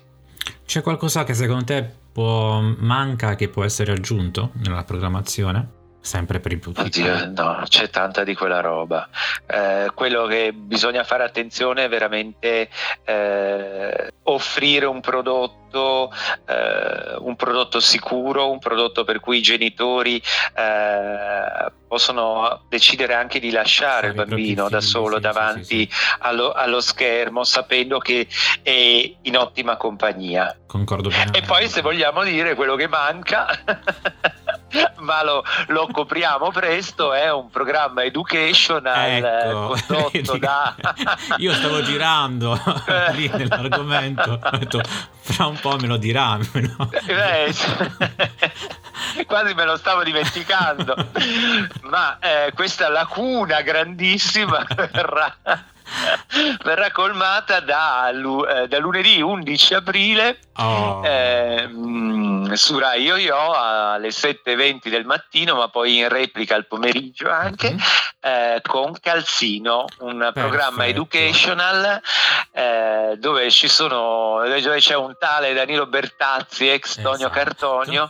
C'è 0.65 0.81
qualcosa 0.83 1.25
che 1.25 1.35
secondo 1.35 1.65
te 1.65 1.87
può, 2.13 2.61
manca 2.61 3.35
che 3.35 3.49
può 3.49 3.65
essere 3.65 3.93
aggiunto 3.93 4.53
nella 4.55 4.85
programmazione? 4.85 5.81
Sempre 6.03 6.41
per 6.41 6.51
i 6.51 6.59
più 6.59 6.73
Oddio, 6.75 7.31
no, 7.31 7.63
c'è 7.69 7.89
tanta 7.89 8.25
di 8.25 8.35
quella 8.35 8.59
roba. 8.59 9.09
Eh, 9.47 9.89
quello 9.95 10.27
che 10.27 10.53
bisogna 10.53 11.05
fare 11.05 11.23
attenzione 11.23 11.85
è 11.85 11.89
veramente 11.89 12.69
eh, 13.05 14.13
offrire 14.25 14.87
un 14.87 15.01
prodotto, 15.01 16.13
eh, 16.45 17.15
un 17.19 17.37
prodotto 17.37 17.79
sicuro, 17.79 18.51
un 18.51 18.59
prodotto 18.59 19.05
per 19.05 19.21
cui 19.21 19.39
i 19.39 19.43
genitori 19.43 20.17
eh, 20.17 21.73
possono 21.87 22.63
decidere 22.69 23.15
anche 23.15 23.39
di 23.39 23.53
lasciare 23.53 24.09
il 24.09 24.15
bambino 24.15 24.69
da 24.69 24.81
solo 24.81 25.17
sì, 25.17 25.23
davanti 25.23 25.65
sì, 25.65 25.89
sì. 25.89 26.17
Allo, 26.19 26.51
allo, 26.51 26.81
schermo, 26.81 27.45
sapendo 27.45 27.99
che 27.99 28.27
è 28.63 29.13
in 29.23 29.37
ottima 29.37 29.77
compagnia. 29.77 30.57
Concordo 30.67 31.11
bene. 31.11 31.31
E 31.33 31.43
poi, 31.43 31.69
se 31.69 31.81
vogliamo 31.81 32.25
dire 32.25 32.57
quello 32.57 32.75
che 32.75 32.89
manca. 32.89 33.47
ma 35.01 35.23
lo, 35.23 35.45
lo, 35.69 35.89
copriamo 35.91 36.51
presto, 36.51 37.13
è 37.13 37.31
un 37.31 37.51
programma 37.51 38.05
educational 38.05 39.25
ecco, 39.25 39.77
condotto 39.87 40.39
da... 40.39 40.75
Io 41.39 41.53
stavo 41.53 41.83
girando 41.83 42.59
lì 43.13 43.29
nell'argomento, 43.29 44.41
ho 44.43 44.57
detto, 44.57 44.81
fra 45.21 45.47
un 45.47 45.59
po' 45.61 45.77
me 45.79 45.87
lo 45.87 45.97
dirà. 45.97 46.39
No? 46.53 46.91
Beh, 47.07 47.55
quasi 49.27 49.55
me 49.55 49.65
lo 49.65 49.77
stavo 49.77 50.03
dimenticando, 50.03 50.95
ma 51.83 52.19
eh, 52.19 52.53
questa 52.55 52.89
lacuna 52.89 53.61
grandissima 53.63 54.67
verrà 54.91 55.37
verrà 56.65 56.91
colmata 56.91 57.61
da, 57.61 58.11
eh, 58.11 58.69
da, 58.69 58.79
lunedì 58.79 59.21
11 59.21 59.75
aprile 59.75 60.39
oh. 60.57 61.03
eh, 61.05 61.69
su 62.55 62.79
Rai 62.79 63.03
Yo-Yo 63.03 63.53
alle 63.53 64.09
7.20 64.09 64.89
del 64.89 65.05
mattino, 65.05 65.55
ma 65.57 65.69
poi 65.69 65.99
in 65.99 66.09
replica 66.09 66.55
al 66.55 66.67
pomeriggio 66.67 67.31
anche, 67.31 67.71
mm-hmm. 67.71 67.81
eh, 68.21 68.61
con 68.63 68.95
Calzino, 69.01 69.85
un 70.01 70.19
Perfetto. 70.19 70.41
programma 70.41 70.87
educational 70.87 72.01
eh, 72.53 73.15
dove 73.19 73.51
ci 73.51 73.69
sono, 73.69 74.41
dove 74.45 74.79
c'è 74.79 74.97
un 74.97 75.15
tale 75.19 75.55
Danilo 75.55 75.87
Bertazzi, 75.87 76.69
ex 76.69 76.97
Tonio 76.97 77.29
esatto. 77.29 77.33
Cartonio, 77.33 78.09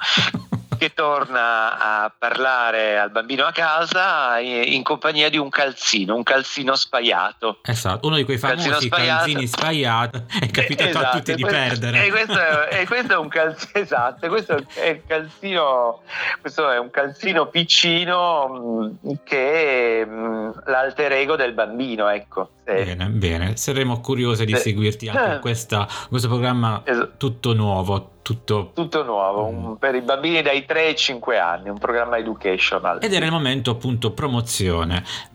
che 0.82 0.94
torna 0.94 1.78
a 2.04 2.12
parlare 2.16 2.98
al 2.98 3.12
bambino 3.12 3.44
a 3.44 3.52
casa 3.52 4.40
in 4.40 4.82
compagnia 4.82 5.28
di 5.28 5.36
un 5.36 5.48
calzino, 5.48 6.16
un 6.16 6.24
calzino 6.24 6.74
spaiato. 6.74 7.60
Esatto, 7.62 8.08
uno 8.08 8.16
di 8.16 8.24
quei 8.24 8.36
famosi 8.36 8.88
calzini 8.88 9.46
spaiati 9.46 10.24
è 10.40 10.50
capitato 10.50 10.88
esatto, 10.88 11.06
a 11.06 11.10
tutti 11.10 11.34
di 11.36 11.42
questo, 11.42 11.60
perdere. 11.60 12.04
E 12.04 12.10
questo, 12.10 12.40
è, 12.40 12.80
e 12.80 12.86
questo, 12.86 13.12
è, 13.12 13.16
un 13.16 13.28
calzino, 13.28 13.70
esatto, 13.74 14.28
questo 14.28 14.56
è 14.74 14.88
il 14.88 15.02
calzino, 15.06 16.00
questo 16.40 16.68
è 16.68 16.78
un 16.80 16.90
calzino 16.90 17.46
piccino 17.46 18.96
mm, 19.04 19.12
che 19.22 20.00
è 20.00 20.04
mm, 20.04 20.50
l'alter 20.66 21.12
ego 21.12 21.36
del 21.36 21.52
bambino, 21.52 22.08
ecco. 22.08 22.50
Bene, 22.64 23.06
bene, 23.06 23.56
saremo 23.56 24.00
curiosi 24.00 24.44
di 24.44 24.56
seguirti 24.56 25.08
anche 25.08 25.34
in 25.34 25.40
questa, 25.40 25.86
questo 26.08 26.26
programma 26.26 26.82
tutto 27.16 27.52
nuovo, 27.54 28.18
tutto, 28.22 28.70
tutto 28.72 29.02
nuovo 29.02 29.50
mm. 29.50 29.74
per 29.74 29.96
i 29.96 30.00
bambini 30.00 30.42
dai 30.42 30.64
3 30.64 30.86
ai 30.86 30.96
5 30.96 31.38
anni, 31.38 31.68
un 31.68 31.78
programma 31.78 32.16
educational. 32.16 33.02
Ed 33.02 33.12
era 33.12 33.26
il 33.26 33.32
momento 33.32 33.72
appunto 33.72 34.12
promozione. 34.12 35.02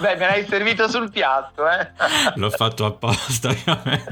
Beh, 0.00 0.16
me 0.16 0.26
l'hai 0.26 0.44
servito 0.46 0.88
sul 0.88 1.10
piatto, 1.10 1.68
eh? 1.68 1.90
L'ho 2.34 2.50
fatto 2.50 2.84
apposta, 2.84 3.50
ovviamente. 3.50 4.08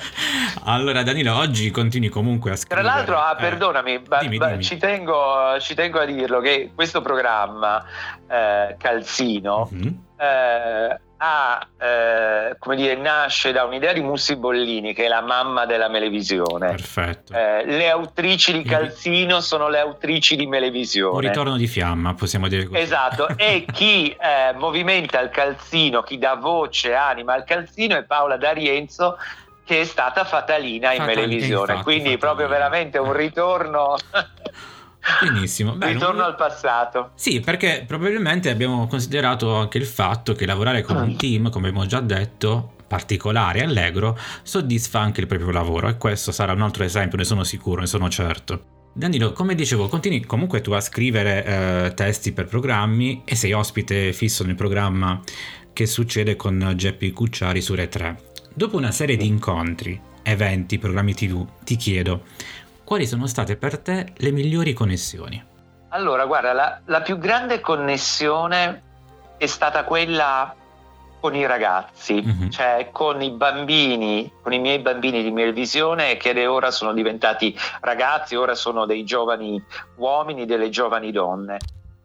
allora, 0.64 1.02
Danilo, 1.02 1.36
oggi 1.36 1.70
continui 1.70 2.08
comunque 2.08 2.52
a 2.52 2.56
scrivere. 2.56 2.80
Tra 2.80 2.96
l'altro, 2.96 3.18
ah, 3.18 3.34
perdonami, 3.34 3.98
ba- 4.00 4.20
dimmi, 4.20 4.38
ba- 4.38 4.48
dimmi. 4.50 4.62
Ci, 4.62 4.78
tengo, 4.78 5.58
ci, 5.60 5.74
tengo, 5.74 6.00
a 6.00 6.06
dirlo 6.06 6.40
che 6.40 6.72
questo 6.74 7.02
programma 7.02 7.84
eh, 8.26 8.74
Calzino 8.78 9.68
mm-hmm. 9.72 9.92
eh, 10.16 11.00
ha, 11.24 11.64
eh, 11.78 12.56
come 12.58 12.74
dire, 12.74 12.96
nasce 12.96 13.52
da 13.52 13.62
un'idea 13.62 13.92
di 13.92 14.00
Mussi 14.00 14.34
Bollini, 14.34 14.92
che 14.92 15.04
è 15.04 15.08
la 15.08 15.20
mamma 15.20 15.66
della 15.66 15.88
Melevisione. 15.88 16.70
Perfetto. 16.70 17.32
Eh, 17.32 17.64
le 17.64 17.88
autrici 17.88 18.52
di 18.52 18.64
Calzino 18.64 19.40
sono 19.40 19.68
le 19.68 19.78
autrici 19.78 20.34
di 20.34 20.46
Melevisione. 20.48 21.14
Un 21.14 21.20
ritorno 21.20 21.56
di 21.56 21.68
fiamma, 21.68 22.14
possiamo 22.14 22.48
dire 22.48 22.64
così. 22.64 22.80
Esatto, 22.80 23.28
e 23.36 23.64
chi 23.72 24.10
eh, 24.10 24.52
movimenta 24.54 25.20
il 25.20 25.30
calzino, 25.30 26.02
chi 26.02 26.18
dà 26.18 26.34
voce, 26.34 26.92
anima 26.92 27.34
al 27.34 27.44
calzino 27.44 27.96
è 27.96 28.02
Paola 28.02 28.36
D'Arienzo, 28.36 29.16
che 29.64 29.82
è 29.82 29.84
stata 29.84 30.24
fatalina 30.24 30.90
in 30.90 31.02
Fatali, 31.02 31.20
Melevisione. 31.20 31.74
Infatti, 31.74 31.82
Quindi 31.84 32.10
fatalina. 32.16 32.18
proprio 32.18 32.48
veramente 32.48 32.98
un 32.98 33.12
ritorno... 33.12 33.94
Benissimo. 35.20 35.74
Beh, 35.74 35.92
Ritorno 35.92 36.20
non... 36.20 36.26
al 36.26 36.36
passato. 36.36 37.10
Sì, 37.14 37.40
perché 37.40 37.84
probabilmente 37.86 38.50
abbiamo 38.50 38.86
considerato 38.86 39.54
anche 39.56 39.78
il 39.78 39.86
fatto 39.86 40.34
che 40.34 40.46
lavorare 40.46 40.82
con 40.82 40.96
un 40.96 41.10
mm. 41.10 41.16
team, 41.16 41.50
come 41.50 41.68
abbiamo 41.68 41.86
già 41.86 42.00
detto, 42.00 42.74
particolare 42.86 43.60
e 43.60 43.62
allegro, 43.62 44.18
soddisfa 44.42 45.00
anche 45.00 45.20
il 45.20 45.26
proprio 45.26 45.50
lavoro 45.50 45.88
e 45.88 45.96
questo 45.96 46.30
sarà 46.30 46.52
un 46.52 46.62
altro 46.62 46.84
esempio, 46.84 47.18
ne 47.18 47.24
sono 47.24 47.42
sicuro, 47.42 47.80
ne 47.80 47.86
sono 47.86 48.08
certo. 48.08 48.80
Danilo, 48.94 49.32
come 49.32 49.54
dicevo, 49.54 49.88
continui 49.88 50.20
comunque 50.20 50.60
tu 50.60 50.72
a 50.72 50.80
scrivere 50.80 51.44
eh, 51.44 51.94
testi 51.94 52.32
per 52.32 52.44
programmi 52.46 53.22
e 53.24 53.34
sei 53.34 53.52
ospite 53.52 54.12
fisso 54.12 54.44
nel 54.44 54.54
programma 54.54 55.18
che 55.72 55.86
succede 55.86 56.36
con 56.36 56.74
Geppi 56.76 57.10
Cucciari 57.12 57.62
su 57.62 57.74
Re 57.74 57.88
3. 57.88 58.22
Dopo 58.52 58.76
una 58.76 58.90
serie 58.90 59.16
di 59.16 59.26
incontri, 59.26 59.98
eventi, 60.22 60.78
programmi 60.78 61.14
TV, 61.14 61.46
ti 61.64 61.76
chiedo, 61.76 62.24
quali 62.84 63.06
sono 63.06 63.26
state 63.26 63.56
per 63.56 63.78
te 63.78 64.12
le 64.16 64.30
migliori 64.30 64.72
connessioni? 64.72 65.50
Allora, 65.88 66.24
guarda, 66.24 66.52
la, 66.52 66.80
la 66.86 67.02
più 67.02 67.18
grande 67.18 67.60
connessione 67.60 68.82
è 69.36 69.46
stata 69.46 69.84
quella 69.84 70.54
con 71.22 71.36
i 71.36 71.46
ragazzi, 71.46 72.14
mm-hmm. 72.14 72.48
cioè 72.48 72.88
con 72.90 73.22
i 73.22 73.30
bambini, 73.30 74.28
con 74.42 74.52
i 74.52 74.58
miei 74.58 74.80
bambini 74.80 75.22
di 75.22 75.30
Melvisione 75.30 76.16
che 76.16 76.46
ora 76.46 76.72
sono 76.72 76.92
diventati 76.92 77.56
ragazzi, 77.80 78.34
ora 78.34 78.56
sono 78.56 78.86
dei 78.86 79.04
giovani 79.04 79.62
uomini, 79.96 80.46
delle 80.46 80.68
giovani 80.68 81.12
donne. 81.12 81.58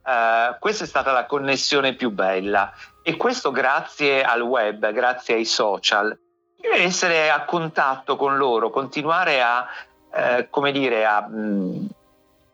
Uh, 0.03 0.55
questa 0.59 0.83
è 0.83 0.87
stata 0.87 1.11
la 1.11 1.25
connessione 1.25 1.93
più 1.93 2.11
bella 2.11 2.71
e 3.01 3.17
questo 3.17 3.51
grazie 3.51 4.23
al 4.23 4.41
web, 4.41 4.91
grazie 4.91 5.33
ai 5.33 5.45
social. 5.45 6.15
Essere 6.75 7.31
a 7.31 7.43
contatto 7.43 8.17
con 8.17 8.37
loro, 8.37 8.69
continuare 8.69 9.41
a 9.41 9.65
eh, 10.17 10.47
come 10.49 10.71
dire, 10.71 11.05
a, 11.05 11.21
mh, 11.21 11.87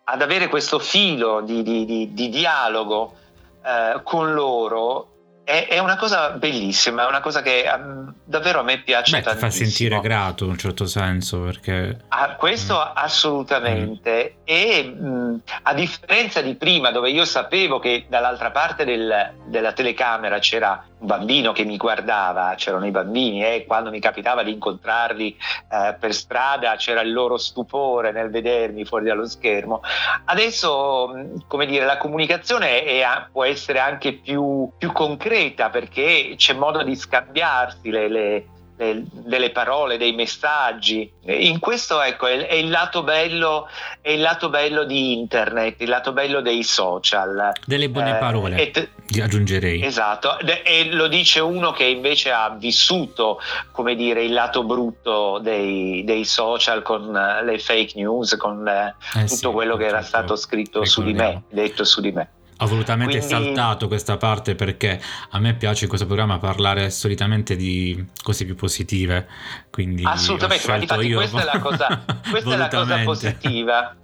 ad 0.06 0.22
avere 0.22 0.50
questo 0.50 0.80
filo 0.80 1.42
di, 1.42 1.64
di, 1.64 1.86
di, 1.86 2.14
di 2.14 2.30
dialogo 2.30 3.16
eh, 3.64 4.02
con 4.04 4.34
loro 4.34 5.08
è, 5.46 5.68
è, 5.70 5.80
una 5.80 5.98
cosa 5.98 6.30
bellissima, 6.32 7.04
è 7.04 7.08
una 7.08 7.20
cosa 7.20 7.42
che 7.42 7.70
um, 7.74 8.14
davvero 8.24 8.62
a 8.62 8.64
me 8.64 8.82
piace 8.82 9.18
Beh, 9.18 9.24
tantissimo. 9.24 9.50
Ti 9.50 9.58
fa 9.58 9.64
sentire 9.66 10.00
grato 10.00 10.46
in 10.46 10.52
un 10.52 10.58
certo 10.58 10.86
senso 10.86 11.42
perché... 11.42 12.00
Ah, 12.10 12.36
questo 12.36 12.76
mm. 12.76 12.92
assolutamente. 12.94 14.36
Mm. 14.38 14.42
E 14.46 14.84
mh, 14.84 15.42
a 15.64 15.74
differenza 15.74 16.42
di 16.42 16.56
prima 16.56 16.92
dove 16.92 17.12
io 17.12 17.26
sapevo 17.26 17.80
che 17.80 18.06
dall'altra 18.08 18.52
parte 18.52 18.86
del, 18.86 19.34
della 19.46 19.74
telecamera 19.74 20.40
c'era 20.40 20.86
bambino 21.04 21.52
che 21.52 21.66
mi 21.66 21.78
guardava, 21.78 22.54
c'erano 22.56 22.86
i 22.86 22.92
bambini 22.92 23.44
e 23.44 23.66
quando 23.68 23.90
mi 23.90 24.00
capitava 24.00 24.44
di 24.44 24.52
incontrarli 24.52 25.38
eh, 25.70 25.96
per 26.00 26.14
strada 26.14 26.76
c'era 26.76 27.02
il 27.02 27.12
loro 27.12 27.38
stupore 27.38 28.12
nel 28.12 28.30
vedermi 28.30 28.86
fuori 28.86 29.06
dallo 29.06 29.28
schermo. 29.28 29.82
Adesso, 30.26 31.42
come 31.48 31.66
dire, 31.66 31.86
la 31.86 31.98
comunicazione 31.98 32.84
è, 32.84 33.04
può 33.32 33.44
essere 33.44 33.80
anche 33.80 34.14
più, 34.14 34.72
più, 34.78 34.92
concreta 34.92 35.70
perché 35.70 36.34
c'è 36.38 36.54
modo 36.54 36.84
di 36.84 36.96
scambiarsi 36.96 37.90
le, 37.90 38.08
le 38.08 38.46
delle 38.76 39.52
parole, 39.52 39.98
dei 39.98 40.14
messaggi. 40.14 41.12
In 41.26 41.60
questo 41.60 42.02
ecco, 42.02 42.28
è, 42.28 42.48
è, 42.48 42.54
il 42.56 42.70
lato 42.70 43.04
bello, 43.04 43.68
è 44.02 44.12
il 44.12 44.22
lato 44.22 44.50
bello 44.50 44.84
di 44.84 45.14
internet, 45.14 45.82
il 45.82 45.90
lato 45.90 46.12
bello 46.12 46.42
dei 46.42 46.64
social. 46.64 47.52
Delle 47.66 47.90
buone 47.90 48.16
eh, 48.16 48.20
parole, 48.20 48.58
et, 48.58 48.90
aggiungerei. 49.22 49.84
Esatto, 49.84 50.38
e 50.40 50.90
lo 50.92 51.08
dice 51.08 51.40
uno 51.40 51.72
che 51.72 51.86
invece 51.86 52.32
ha 52.32 52.50
vissuto, 52.58 53.40
come 53.72 53.96
dire, 53.96 54.24
il 54.24 54.34
lato 54.34 54.64
brutto 54.64 55.40
dei, 55.40 56.04
dei 56.04 56.26
social 56.26 56.82
con 56.82 57.12
le 57.44 57.60
fake 57.60 57.94
news, 57.96 58.36
con 58.38 58.68
eh, 58.68 58.96
tutto 59.14 59.28
sì, 59.28 59.46
quello 59.48 59.78
che 59.78 59.86
era 59.86 60.02
stato 60.02 60.36
scritto 60.36 60.84
su 60.86 61.04
di 61.04 61.14
me, 61.14 61.44
detto 61.50 61.84
su 61.84 62.02
di 62.02 62.12
me. 62.12 62.30
Ho 62.58 62.68
volutamente 62.68 63.18
Quindi... 63.18 63.34
saltato 63.34 63.88
questa 63.88 64.18
parte 64.18 64.56
perché 64.56 65.02
a 65.32 65.40
me 65.40 65.54
piace 65.56 65.84
in 65.84 65.90
questo 65.90 66.08
programma 66.08 66.38
parlare 66.38 66.90
solitamente 66.90 67.56
di 67.56 68.06
cose 68.22 68.46
più 68.46 68.56
positive. 68.56 69.28
Quindi 69.70 70.04
Assolutamente, 70.06 70.68
ma 70.68 70.76
infatti 70.76 71.08
io... 71.08 71.18
questa, 71.18 71.42
è 71.42 71.46
la 71.46 71.60
cosa, 71.60 72.04
questa 72.30 72.54
è 72.54 72.58
la 72.58 72.68
cosa 72.68 72.98
positiva. 73.04 73.96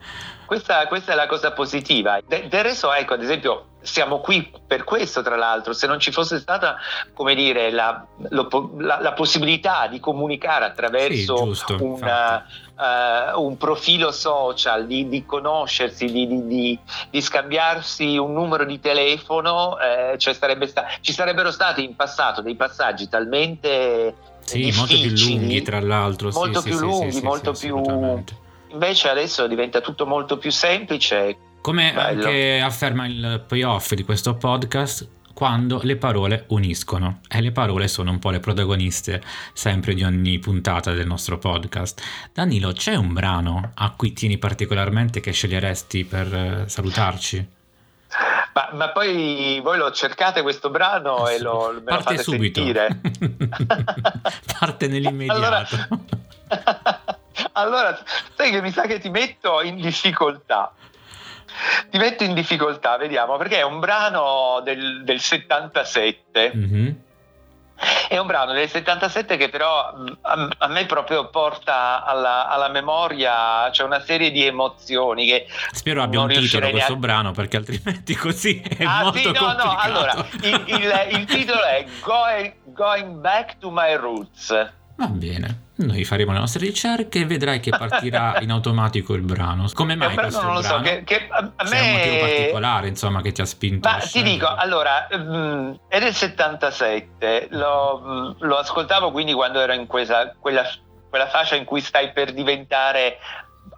Questa, 0.46 0.88
questa, 0.88 1.12
è 1.14 1.16
la 1.16 1.28
cosa 1.28 1.52
positiva. 1.52 2.20
De, 2.26 2.48
del 2.50 2.64
resto, 2.64 2.92
ecco, 2.92 3.14
ad 3.14 3.22
esempio, 3.22 3.69
siamo 3.82 4.20
qui 4.20 4.52
per 4.66 4.84
questo, 4.84 5.22
tra 5.22 5.36
l'altro. 5.36 5.74
Se 5.74 5.88
non 5.88 6.00
ci 6.00 6.12
fosse 6.12 6.40
stata, 6.40 6.78
come 7.14 7.36
dire, 7.36 7.72
la, 7.72 8.06
la, 8.30 9.00
la 9.02 9.14
possibilità 9.14 9.88
di 9.88 10.00
comunicare 10.00 10.66
attraverso 10.66 11.38
sì, 11.38 11.44
giusto, 11.44 11.78
una, 11.80 12.46
uh, 12.76 13.42
un 13.42 13.58
profilo 13.58 14.12
social, 14.12 14.86
di, 14.86 15.08
di 15.08 15.26
conoscersi, 15.26 16.06
di, 16.06 16.28
di, 16.46 16.80
di, 17.10 17.22
scambiarsi 17.22 18.18
un 18.18 18.34
numero 18.34 18.66
di 18.66 18.80
telefono, 18.80 19.78
eh, 19.80 20.18
cioè 20.18 20.34
sarebbe 20.34 20.68
sta- 20.68 20.88
ci 21.02 21.14
sarebbero 21.14 21.52
stati 21.52 21.84
in 21.84 21.96
passato 21.96 22.42
dei 22.42 22.56
passaggi 22.56 23.08
talmente 23.08 24.16
sì, 24.42 24.72
molto 24.76 24.96
più 24.96 25.12
lunghi, 25.12 25.62
tra 25.62 25.80
l'altro, 25.80 26.30
molto 26.32 26.62
sì, 26.62 26.70
più 26.70 26.80
lunghi, 26.80 27.22
molto 27.22 27.52
più 27.54 28.24
invece 28.72 29.10
adesso 29.10 29.48
diventa 29.48 29.82
tutto 29.82 30.06
molto 30.06 30.38
più 30.38 30.52
semplice. 30.52 31.38
Come 31.62 31.92
bello. 31.94 32.26
anche 32.26 32.62
afferma 32.62 33.06
il 33.06 33.44
payoff 33.46 33.94
di 33.94 34.04
questo 34.04 34.36
podcast, 34.36 35.08
quando 35.34 35.80
le 35.84 35.96
parole 35.98 36.46
uniscono 36.50 37.22
e 37.30 37.42
le 37.42 37.52
parole 37.52 37.88
sono 37.88 38.12
un 38.12 38.20
po' 38.20 38.30
le 38.30 38.40
protagoniste 38.40 39.22
sempre 39.54 39.94
di 39.94 40.04
ogni 40.04 40.40
puntata 40.40 40.94
del 40.94 41.08
nostro 41.08 41.38
podcast. 41.38 42.02
Danilo, 42.34 42.72
c'è 42.72 42.96
un 42.96 43.14
brano 43.14 43.72
a 43.76 43.92
cui 43.92 44.14
tieni 44.14 44.38
particolarmente 44.38 45.20
che 45.20 45.32
sceglieresti 45.32 46.06
per 46.06 46.34
eh, 46.34 46.64
salutarci? 46.68 47.48
Ma, 48.54 48.70
ma, 48.74 48.90
poi 48.90 49.60
voi 49.64 49.78
lo 49.78 49.92
cercate 49.92 50.42
questo 50.42 50.70
brano 50.70 51.28
e 51.28 51.40
lo, 51.40 51.72
me 51.76 51.84
Parte 51.84 52.16
lo 52.16 52.22
subito. 52.22 52.62
sentire. 52.62 53.00
Parte 54.60 54.88
nell'immediato. 54.88 55.38
Allora, 55.38 55.68
allora, 57.54 58.04
sai 58.36 58.52
che 58.52 58.62
mi 58.62 58.72
sa 58.72 58.88
che 58.88 59.00
ti 59.00 59.10
metto 59.10 59.62
in 59.62 59.76
difficoltà. 59.76 60.74
Ti 61.90 61.98
metto 61.98 62.24
in 62.24 62.34
difficoltà, 62.34 62.98
vediamo, 62.98 63.38
perché 63.38 63.58
è 63.58 63.64
un 63.64 63.80
brano 63.80 64.62
del, 64.64 65.04
del 65.04 65.20
77. 65.20 66.52
Mm-hmm. 66.56 66.92
È 68.10 68.18
un 68.18 68.28
brano 68.28 68.52
del 68.52 68.68
77 68.68 69.38
che 69.38 69.48
però 69.48 69.94
a, 70.22 70.50
a 70.58 70.68
me 70.68 70.86
proprio 70.86 71.30
porta 71.30 72.04
alla, 72.04 72.50
alla, 72.50 72.68
memoria, 72.68 73.68
c'è 73.68 73.72
cioè 73.72 73.86
una 73.86 74.02
serie 74.02 74.32
di 74.32 74.44
emozioni 74.44 75.26
che... 75.26 75.48
Spero 75.72 76.04
abbia 76.04 76.20
un 76.20 76.28
titolo 76.28 76.66
neanche... 76.66 76.72
questo 76.72 76.98
brano 76.98 77.32
perché 77.32 77.56
altrimenti 77.56 78.16
così 78.16 78.62
è 78.62 78.84
ah, 78.84 79.04
molto 79.04 79.20
sì, 79.20 79.26
no, 79.26 79.32
complicato. 79.32 79.66
no, 79.66 79.78
allora, 79.78 80.26
il, 80.42 80.64
il, 80.68 81.20
il 81.20 81.26
titolo 81.26 81.64
è 81.64 81.86
going, 82.02 82.54
going 82.66 83.16
Back 83.20 83.60
to 83.60 83.72
My 83.72 83.96
Roots. 83.96 84.72
Va 84.98 85.08
bene. 85.08 85.68
Noi 85.80 86.04
faremo 86.04 86.34
le 86.34 86.40
nostre 86.40 86.66
ricerche 86.66 87.20
e 87.20 87.26
vedrai 87.26 87.62
che 87.62 87.70
partirà 87.70 88.40
in 88.42 88.52
automatico 88.52 89.14
il 89.14 89.22
brano. 89.22 89.70
Come 89.74 89.96
mai 89.96 90.14
questo 90.14 90.42
non 90.42 90.56
lo 90.56 90.60
brano? 90.60 90.78
So, 90.78 90.82
che, 90.84 91.04
che 91.06 91.28
a, 91.30 91.42
me... 91.42 91.70
C'è 91.70 91.80
un 91.80 91.92
motivo 91.92 92.20
particolare, 92.20 92.88
insomma, 92.90 93.22
che 93.22 93.32
ti 93.32 93.42
ha 93.42 93.46
spinto 93.46 93.88
Ma 93.88 93.98
ti 94.00 94.22
dico, 94.22 94.48
allora, 94.48 95.08
um, 95.12 95.80
è 95.88 96.00
del 96.00 96.14
77, 96.14 97.48
lo, 97.52 98.02
um, 98.04 98.36
lo, 98.40 98.58
ascoltavo 98.58 99.12
quindi 99.12 99.32
quando 99.32 99.62
ero 99.62 99.72
in 99.72 99.88
quella, 99.88 100.36
quella, 100.38 100.64
quella 101.10 101.30
fascia 101.30 101.56
in 101.56 101.64
cui 101.64 101.80
stai 101.80 102.12
per 102.12 102.34
diventare 102.34 103.18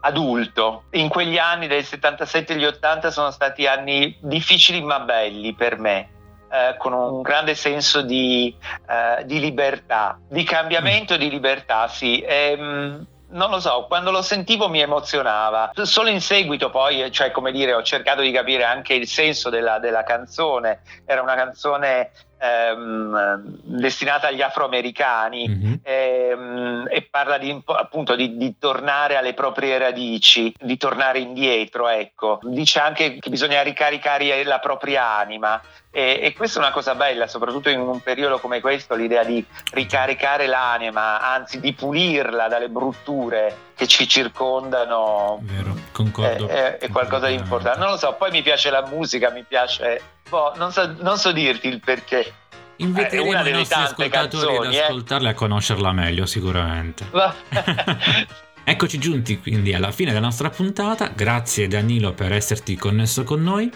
adulto. 0.02 0.86
In 0.92 1.08
quegli 1.08 1.38
anni 1.38 1.68
del 1.68 1.86
77 1.86 2.54
e 2.54 2.58
gli 2.58 2.66
80 2.66 3.12
sono 3.12 3.30
stati 3.30 3.68
anni 3.68 4.18
difficili 4.22 4.82
ma 4.82 5.00
belli 5.02 5.54
per 5.54 5.78
me 5.78 6.11
eh, 6.52 6.76
con 6.78 6.94
un 6.94 7.22
grande 7.22 7.56
senso 7.56 8.02
di, 8.02 8.56
eh, 8.90 9.26
di, 9.26 9.40
libertà, 9.40 10.20
di 10.28 10.44
cambiamento 10.44 11.16
di 11.18 11.30
libertà, 11.30 11.88
sì. 11.88 12.20
E, 12.20 12.56
ehm, 12.58 13.06
non 13.32 13.50
lo 13.50 13.60
so, 13.60 13.86
quando 13.88 14.12
lo 14.12 14.22
sentivo 14.22 14.68
mi 14.68 14.82
emozionava. 14.82 15.72
Solo 15.84 16.10
in 16.10 16.20
seguito 16.20 16.70
poi, 16.70 17.10
cioè 17.12 17.32
come 17.32 17.52
dire, 17.52 17.74
ho 17.74 17.82
cercato 17.82 18.22
di 18.22 18.32
capire 18.32 18.66
anche 18.66 18.94
il 18.94 19.08
senso 19.08 19.50
della, 19.50 19.80
della 19.80 20.04
canzone. 20.04 20.82
Era 21.06 21.22
una 21.22 21.36
canzone 21.36 22.12
ehm, 22.42 23.60
destinata 23.64 24.28
agli 24.28 24.42
afroamericani 24.42 25.48
mm-hmm. 25.48 25.74
ehm, 25.84 26.88
e 26.90 27.02
parla 27.04 27.38
di, 27.38 27.62
appunto 27.66 28.16
di, 28.16 28.36
di, 28.38 28.56
tornare 28.58 29.16
alle 29.16 29.34
proprie 29.34 29.78
radici, 29.78 30.54
di 30.60 30.78
tornare 30.78 31.20
indietro, 31.20 31.88
ecco. 31.88 32.40
Dice 32.44 32.80
anche 32.80 33.20
che 33.20 33.30
bisogna 33.30 33.62
ricaricare 33.62 34.44
la 34.44 34.60
propria 34.60 35.18
anima 35.18 35.62
e, 35.92 36.20
e 36.22 36.34
questa 36.34 36.60
è 36.60 36.64
una 36.64 36.72
cosa 36.72 36.96
bella, 36.96 37.28
soprattutto 37.28 37.70
in 37.70 37.80
un 37.80 38.00
periodo 38.00 38.40
come 38.40 38.60
questo, 38.60 38.96
l'idea 38.96 39.24
di 39.24 39.46
ricaricare 39.74 40.48
l'anima, 40.48 41.20
anzi 41.22 41.60
di 41.60 41.74
pulirla 41.74 42.48
dalle 42.48 42.70
brutture 42.70 43.70
che 43.82 43.88
ci 43.88 44.08
circondano. 44.08 45.44
Concordo. 45.92 46.48
È, 46.48 46.78
è 46.78 46.90
qualcosa 46.90 47.26
di 47.26 47.34
importante. 47.34 47.80
Non 47.80 47.90
lo 47.90 47.98
so, 47.98 48.14
poi 48.14 48.30
mi 48.30 48.44
piace 48.44 48.70
la 48.70 48.86
musica, 48.86 49.32
mi 49.32 49.44
piace 49.44 50.00
Boh, 50.30 50.54
non, 50.56 50.72
so, 50.72 50.94
non 51.00 51.18
so 51.18 51.32
dirti 51.32 51.68
il 51.68 51.80
perché. 51.80 52.32
Inviteremo 52.76 53.48
i 53.48 53.52
nostri 53.52 53.82
ascoltatori 53.82 54.10
canzoni, 54.10 54.78
ad 54.78 54.84
ascoltarla 54.84 55.30
e 55.30 55.32
a 55.32 55.34
conoscerla 55.34 55.92
meglio, 55.94 56.26
sicuramente. 56.28 57.06
Eccoci 58.64 59.00
giunti 59.00 59.40
quindi 59.40 59.74
alla 59.74 59.92
fine 59.92 60.12
della 60.12 60.28
nostra 60.28 60.52
puntata. 60.52 61.08
Grazie 61.08 61.68
Danilo 61.68 62.14
per 62.14 62.32
esserti 62.32 62.76
connesso 62.76 63.24
con 63.24 63.42
noi. 63.42 63.70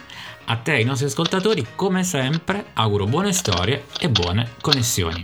A 0.45 0.57
te 0.57 0.73
e 0.73 0.75
ai 0.75 0.83
nostri 0.83 1.07
ascoltatori, 1.07 1.65
come 1.73 2.03
sempre, 2.03 2.67
auguro 2.73 3.05
buone 3.05 3.33
storie 3.33 3.85
e 3.99 4.09
buone 4.09 4.51
connessioni. 4.61 5.23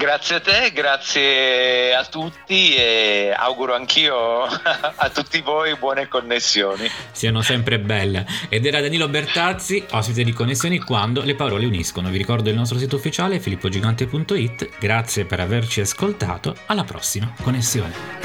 Grazie 0.00 0.36
a 0.36 0.40
te, 0.40 0.72
grazie 0.72 1.94
a 1.94 2.06
tutti 2.06 2.74
e 2.74 3.34
auguro 3.36 3.74
anch'io 3.74 4.44
a 4.48 5.10
tutti 5.10 5.42
voi 5.42 5.76
buone 5.76 6.08
connessioni. 6.08 6.90
Siano 7.12 7.42
sempre 7.42 7.78
belle. 7.78 8.26
Ed 8.48 8.64
era 8.64 8.80
Danilo 8.80 9.10
Bertazzi, 9.10 9.84
ospite 9.90 10.24
di 10.24 10.32
Connessioni 10.32 10.78
quando 10.78 11.20
le 11.20 11.34
parole 11.34 11.66
uniscono. 11.66 12.08
Vi 12.08 12.16
ricordo 12.16 12.48
il 12.48 12.56
nostro 12.56 12.78
sito 12.78 12.96
ufficiale 12.96 13.40
filippogigante.it. 13.40 14.70
Grazie 14.78 15.26
per 15.26 15.40
averci 15.40 15.82
ascoltato. 15.82 16.56
Alla 16.64 16.84
prossima 16.84 17.34
connessione. 17.42 18.19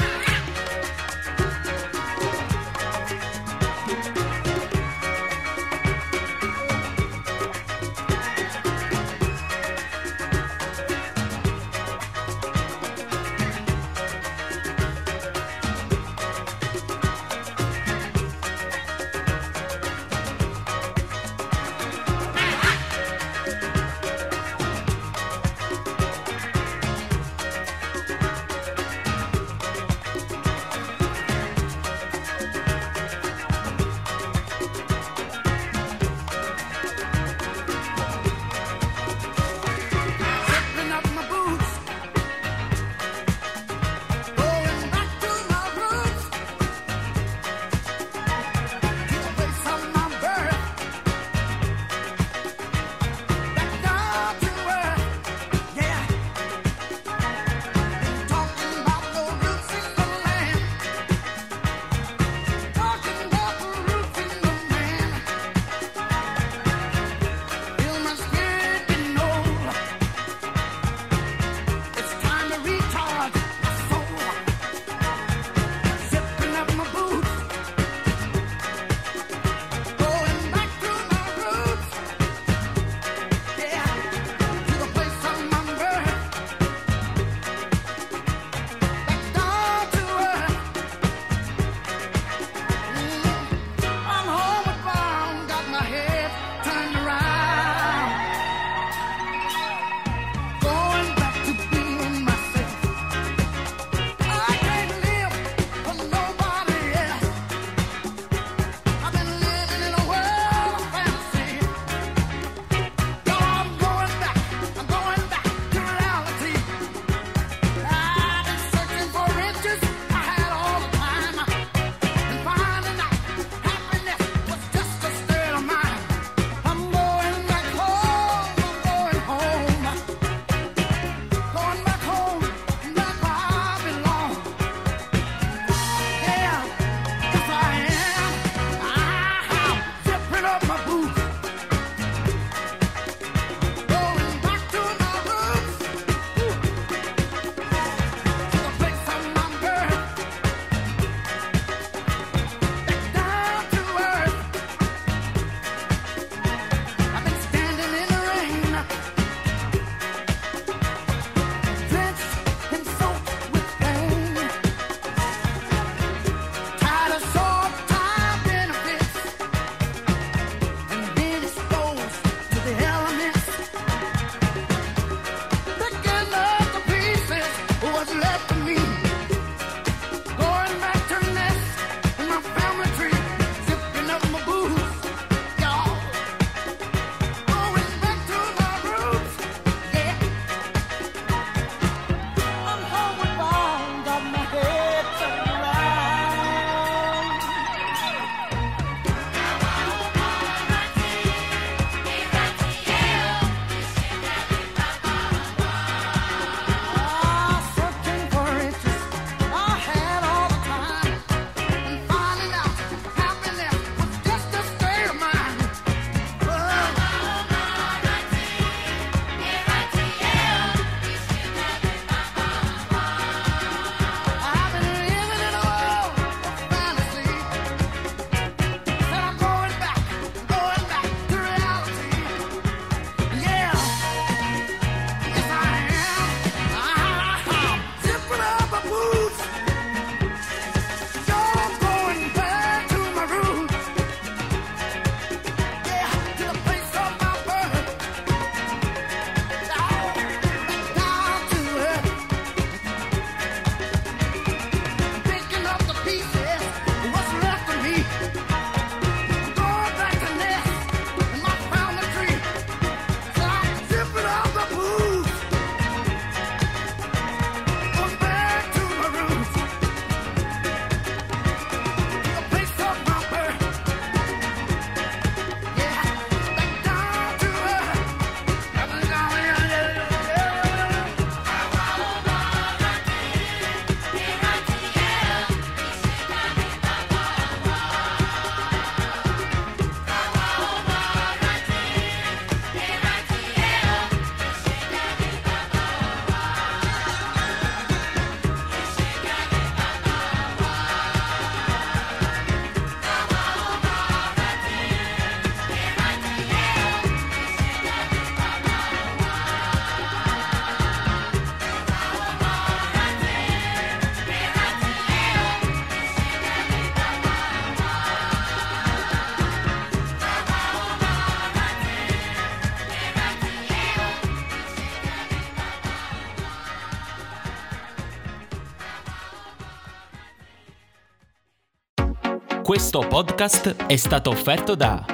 Questo 332.88 333.08
podcast 333.08 333.86
è 333.86 333.96
stato 333.96 334.30
offerto 334.30 334.76
da 334.76 335.04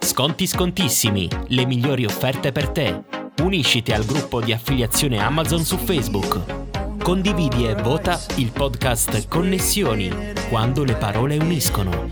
Sconti 0.00 0.46
scontissimi, 0.46 1.28
le 1.48 1.66
migliori 1.66 2.06
offerte 2.06 2.52
per 2.52 2.70
te. 2.70 3.02
Unisciti 3.42 3.92
al 3.92 4.06
gruppo 4.06 4.40
di 4.40 4.54
affiliazione 4.54 5.18
Amazon 5.18 5.62
su 5.62 5.76
Facebook. 5.76 6.96
Condividi 7.02 7.66
e 7.66 7.74
vota 7.74 8.18
il 8.36 8.50
podcast 8.50 9.28
Connessioni 9.28 10.10
quando 10.48 10.84
le 10.84 10.94
parole 10.94 11.36
uniscono. 11.36 12.08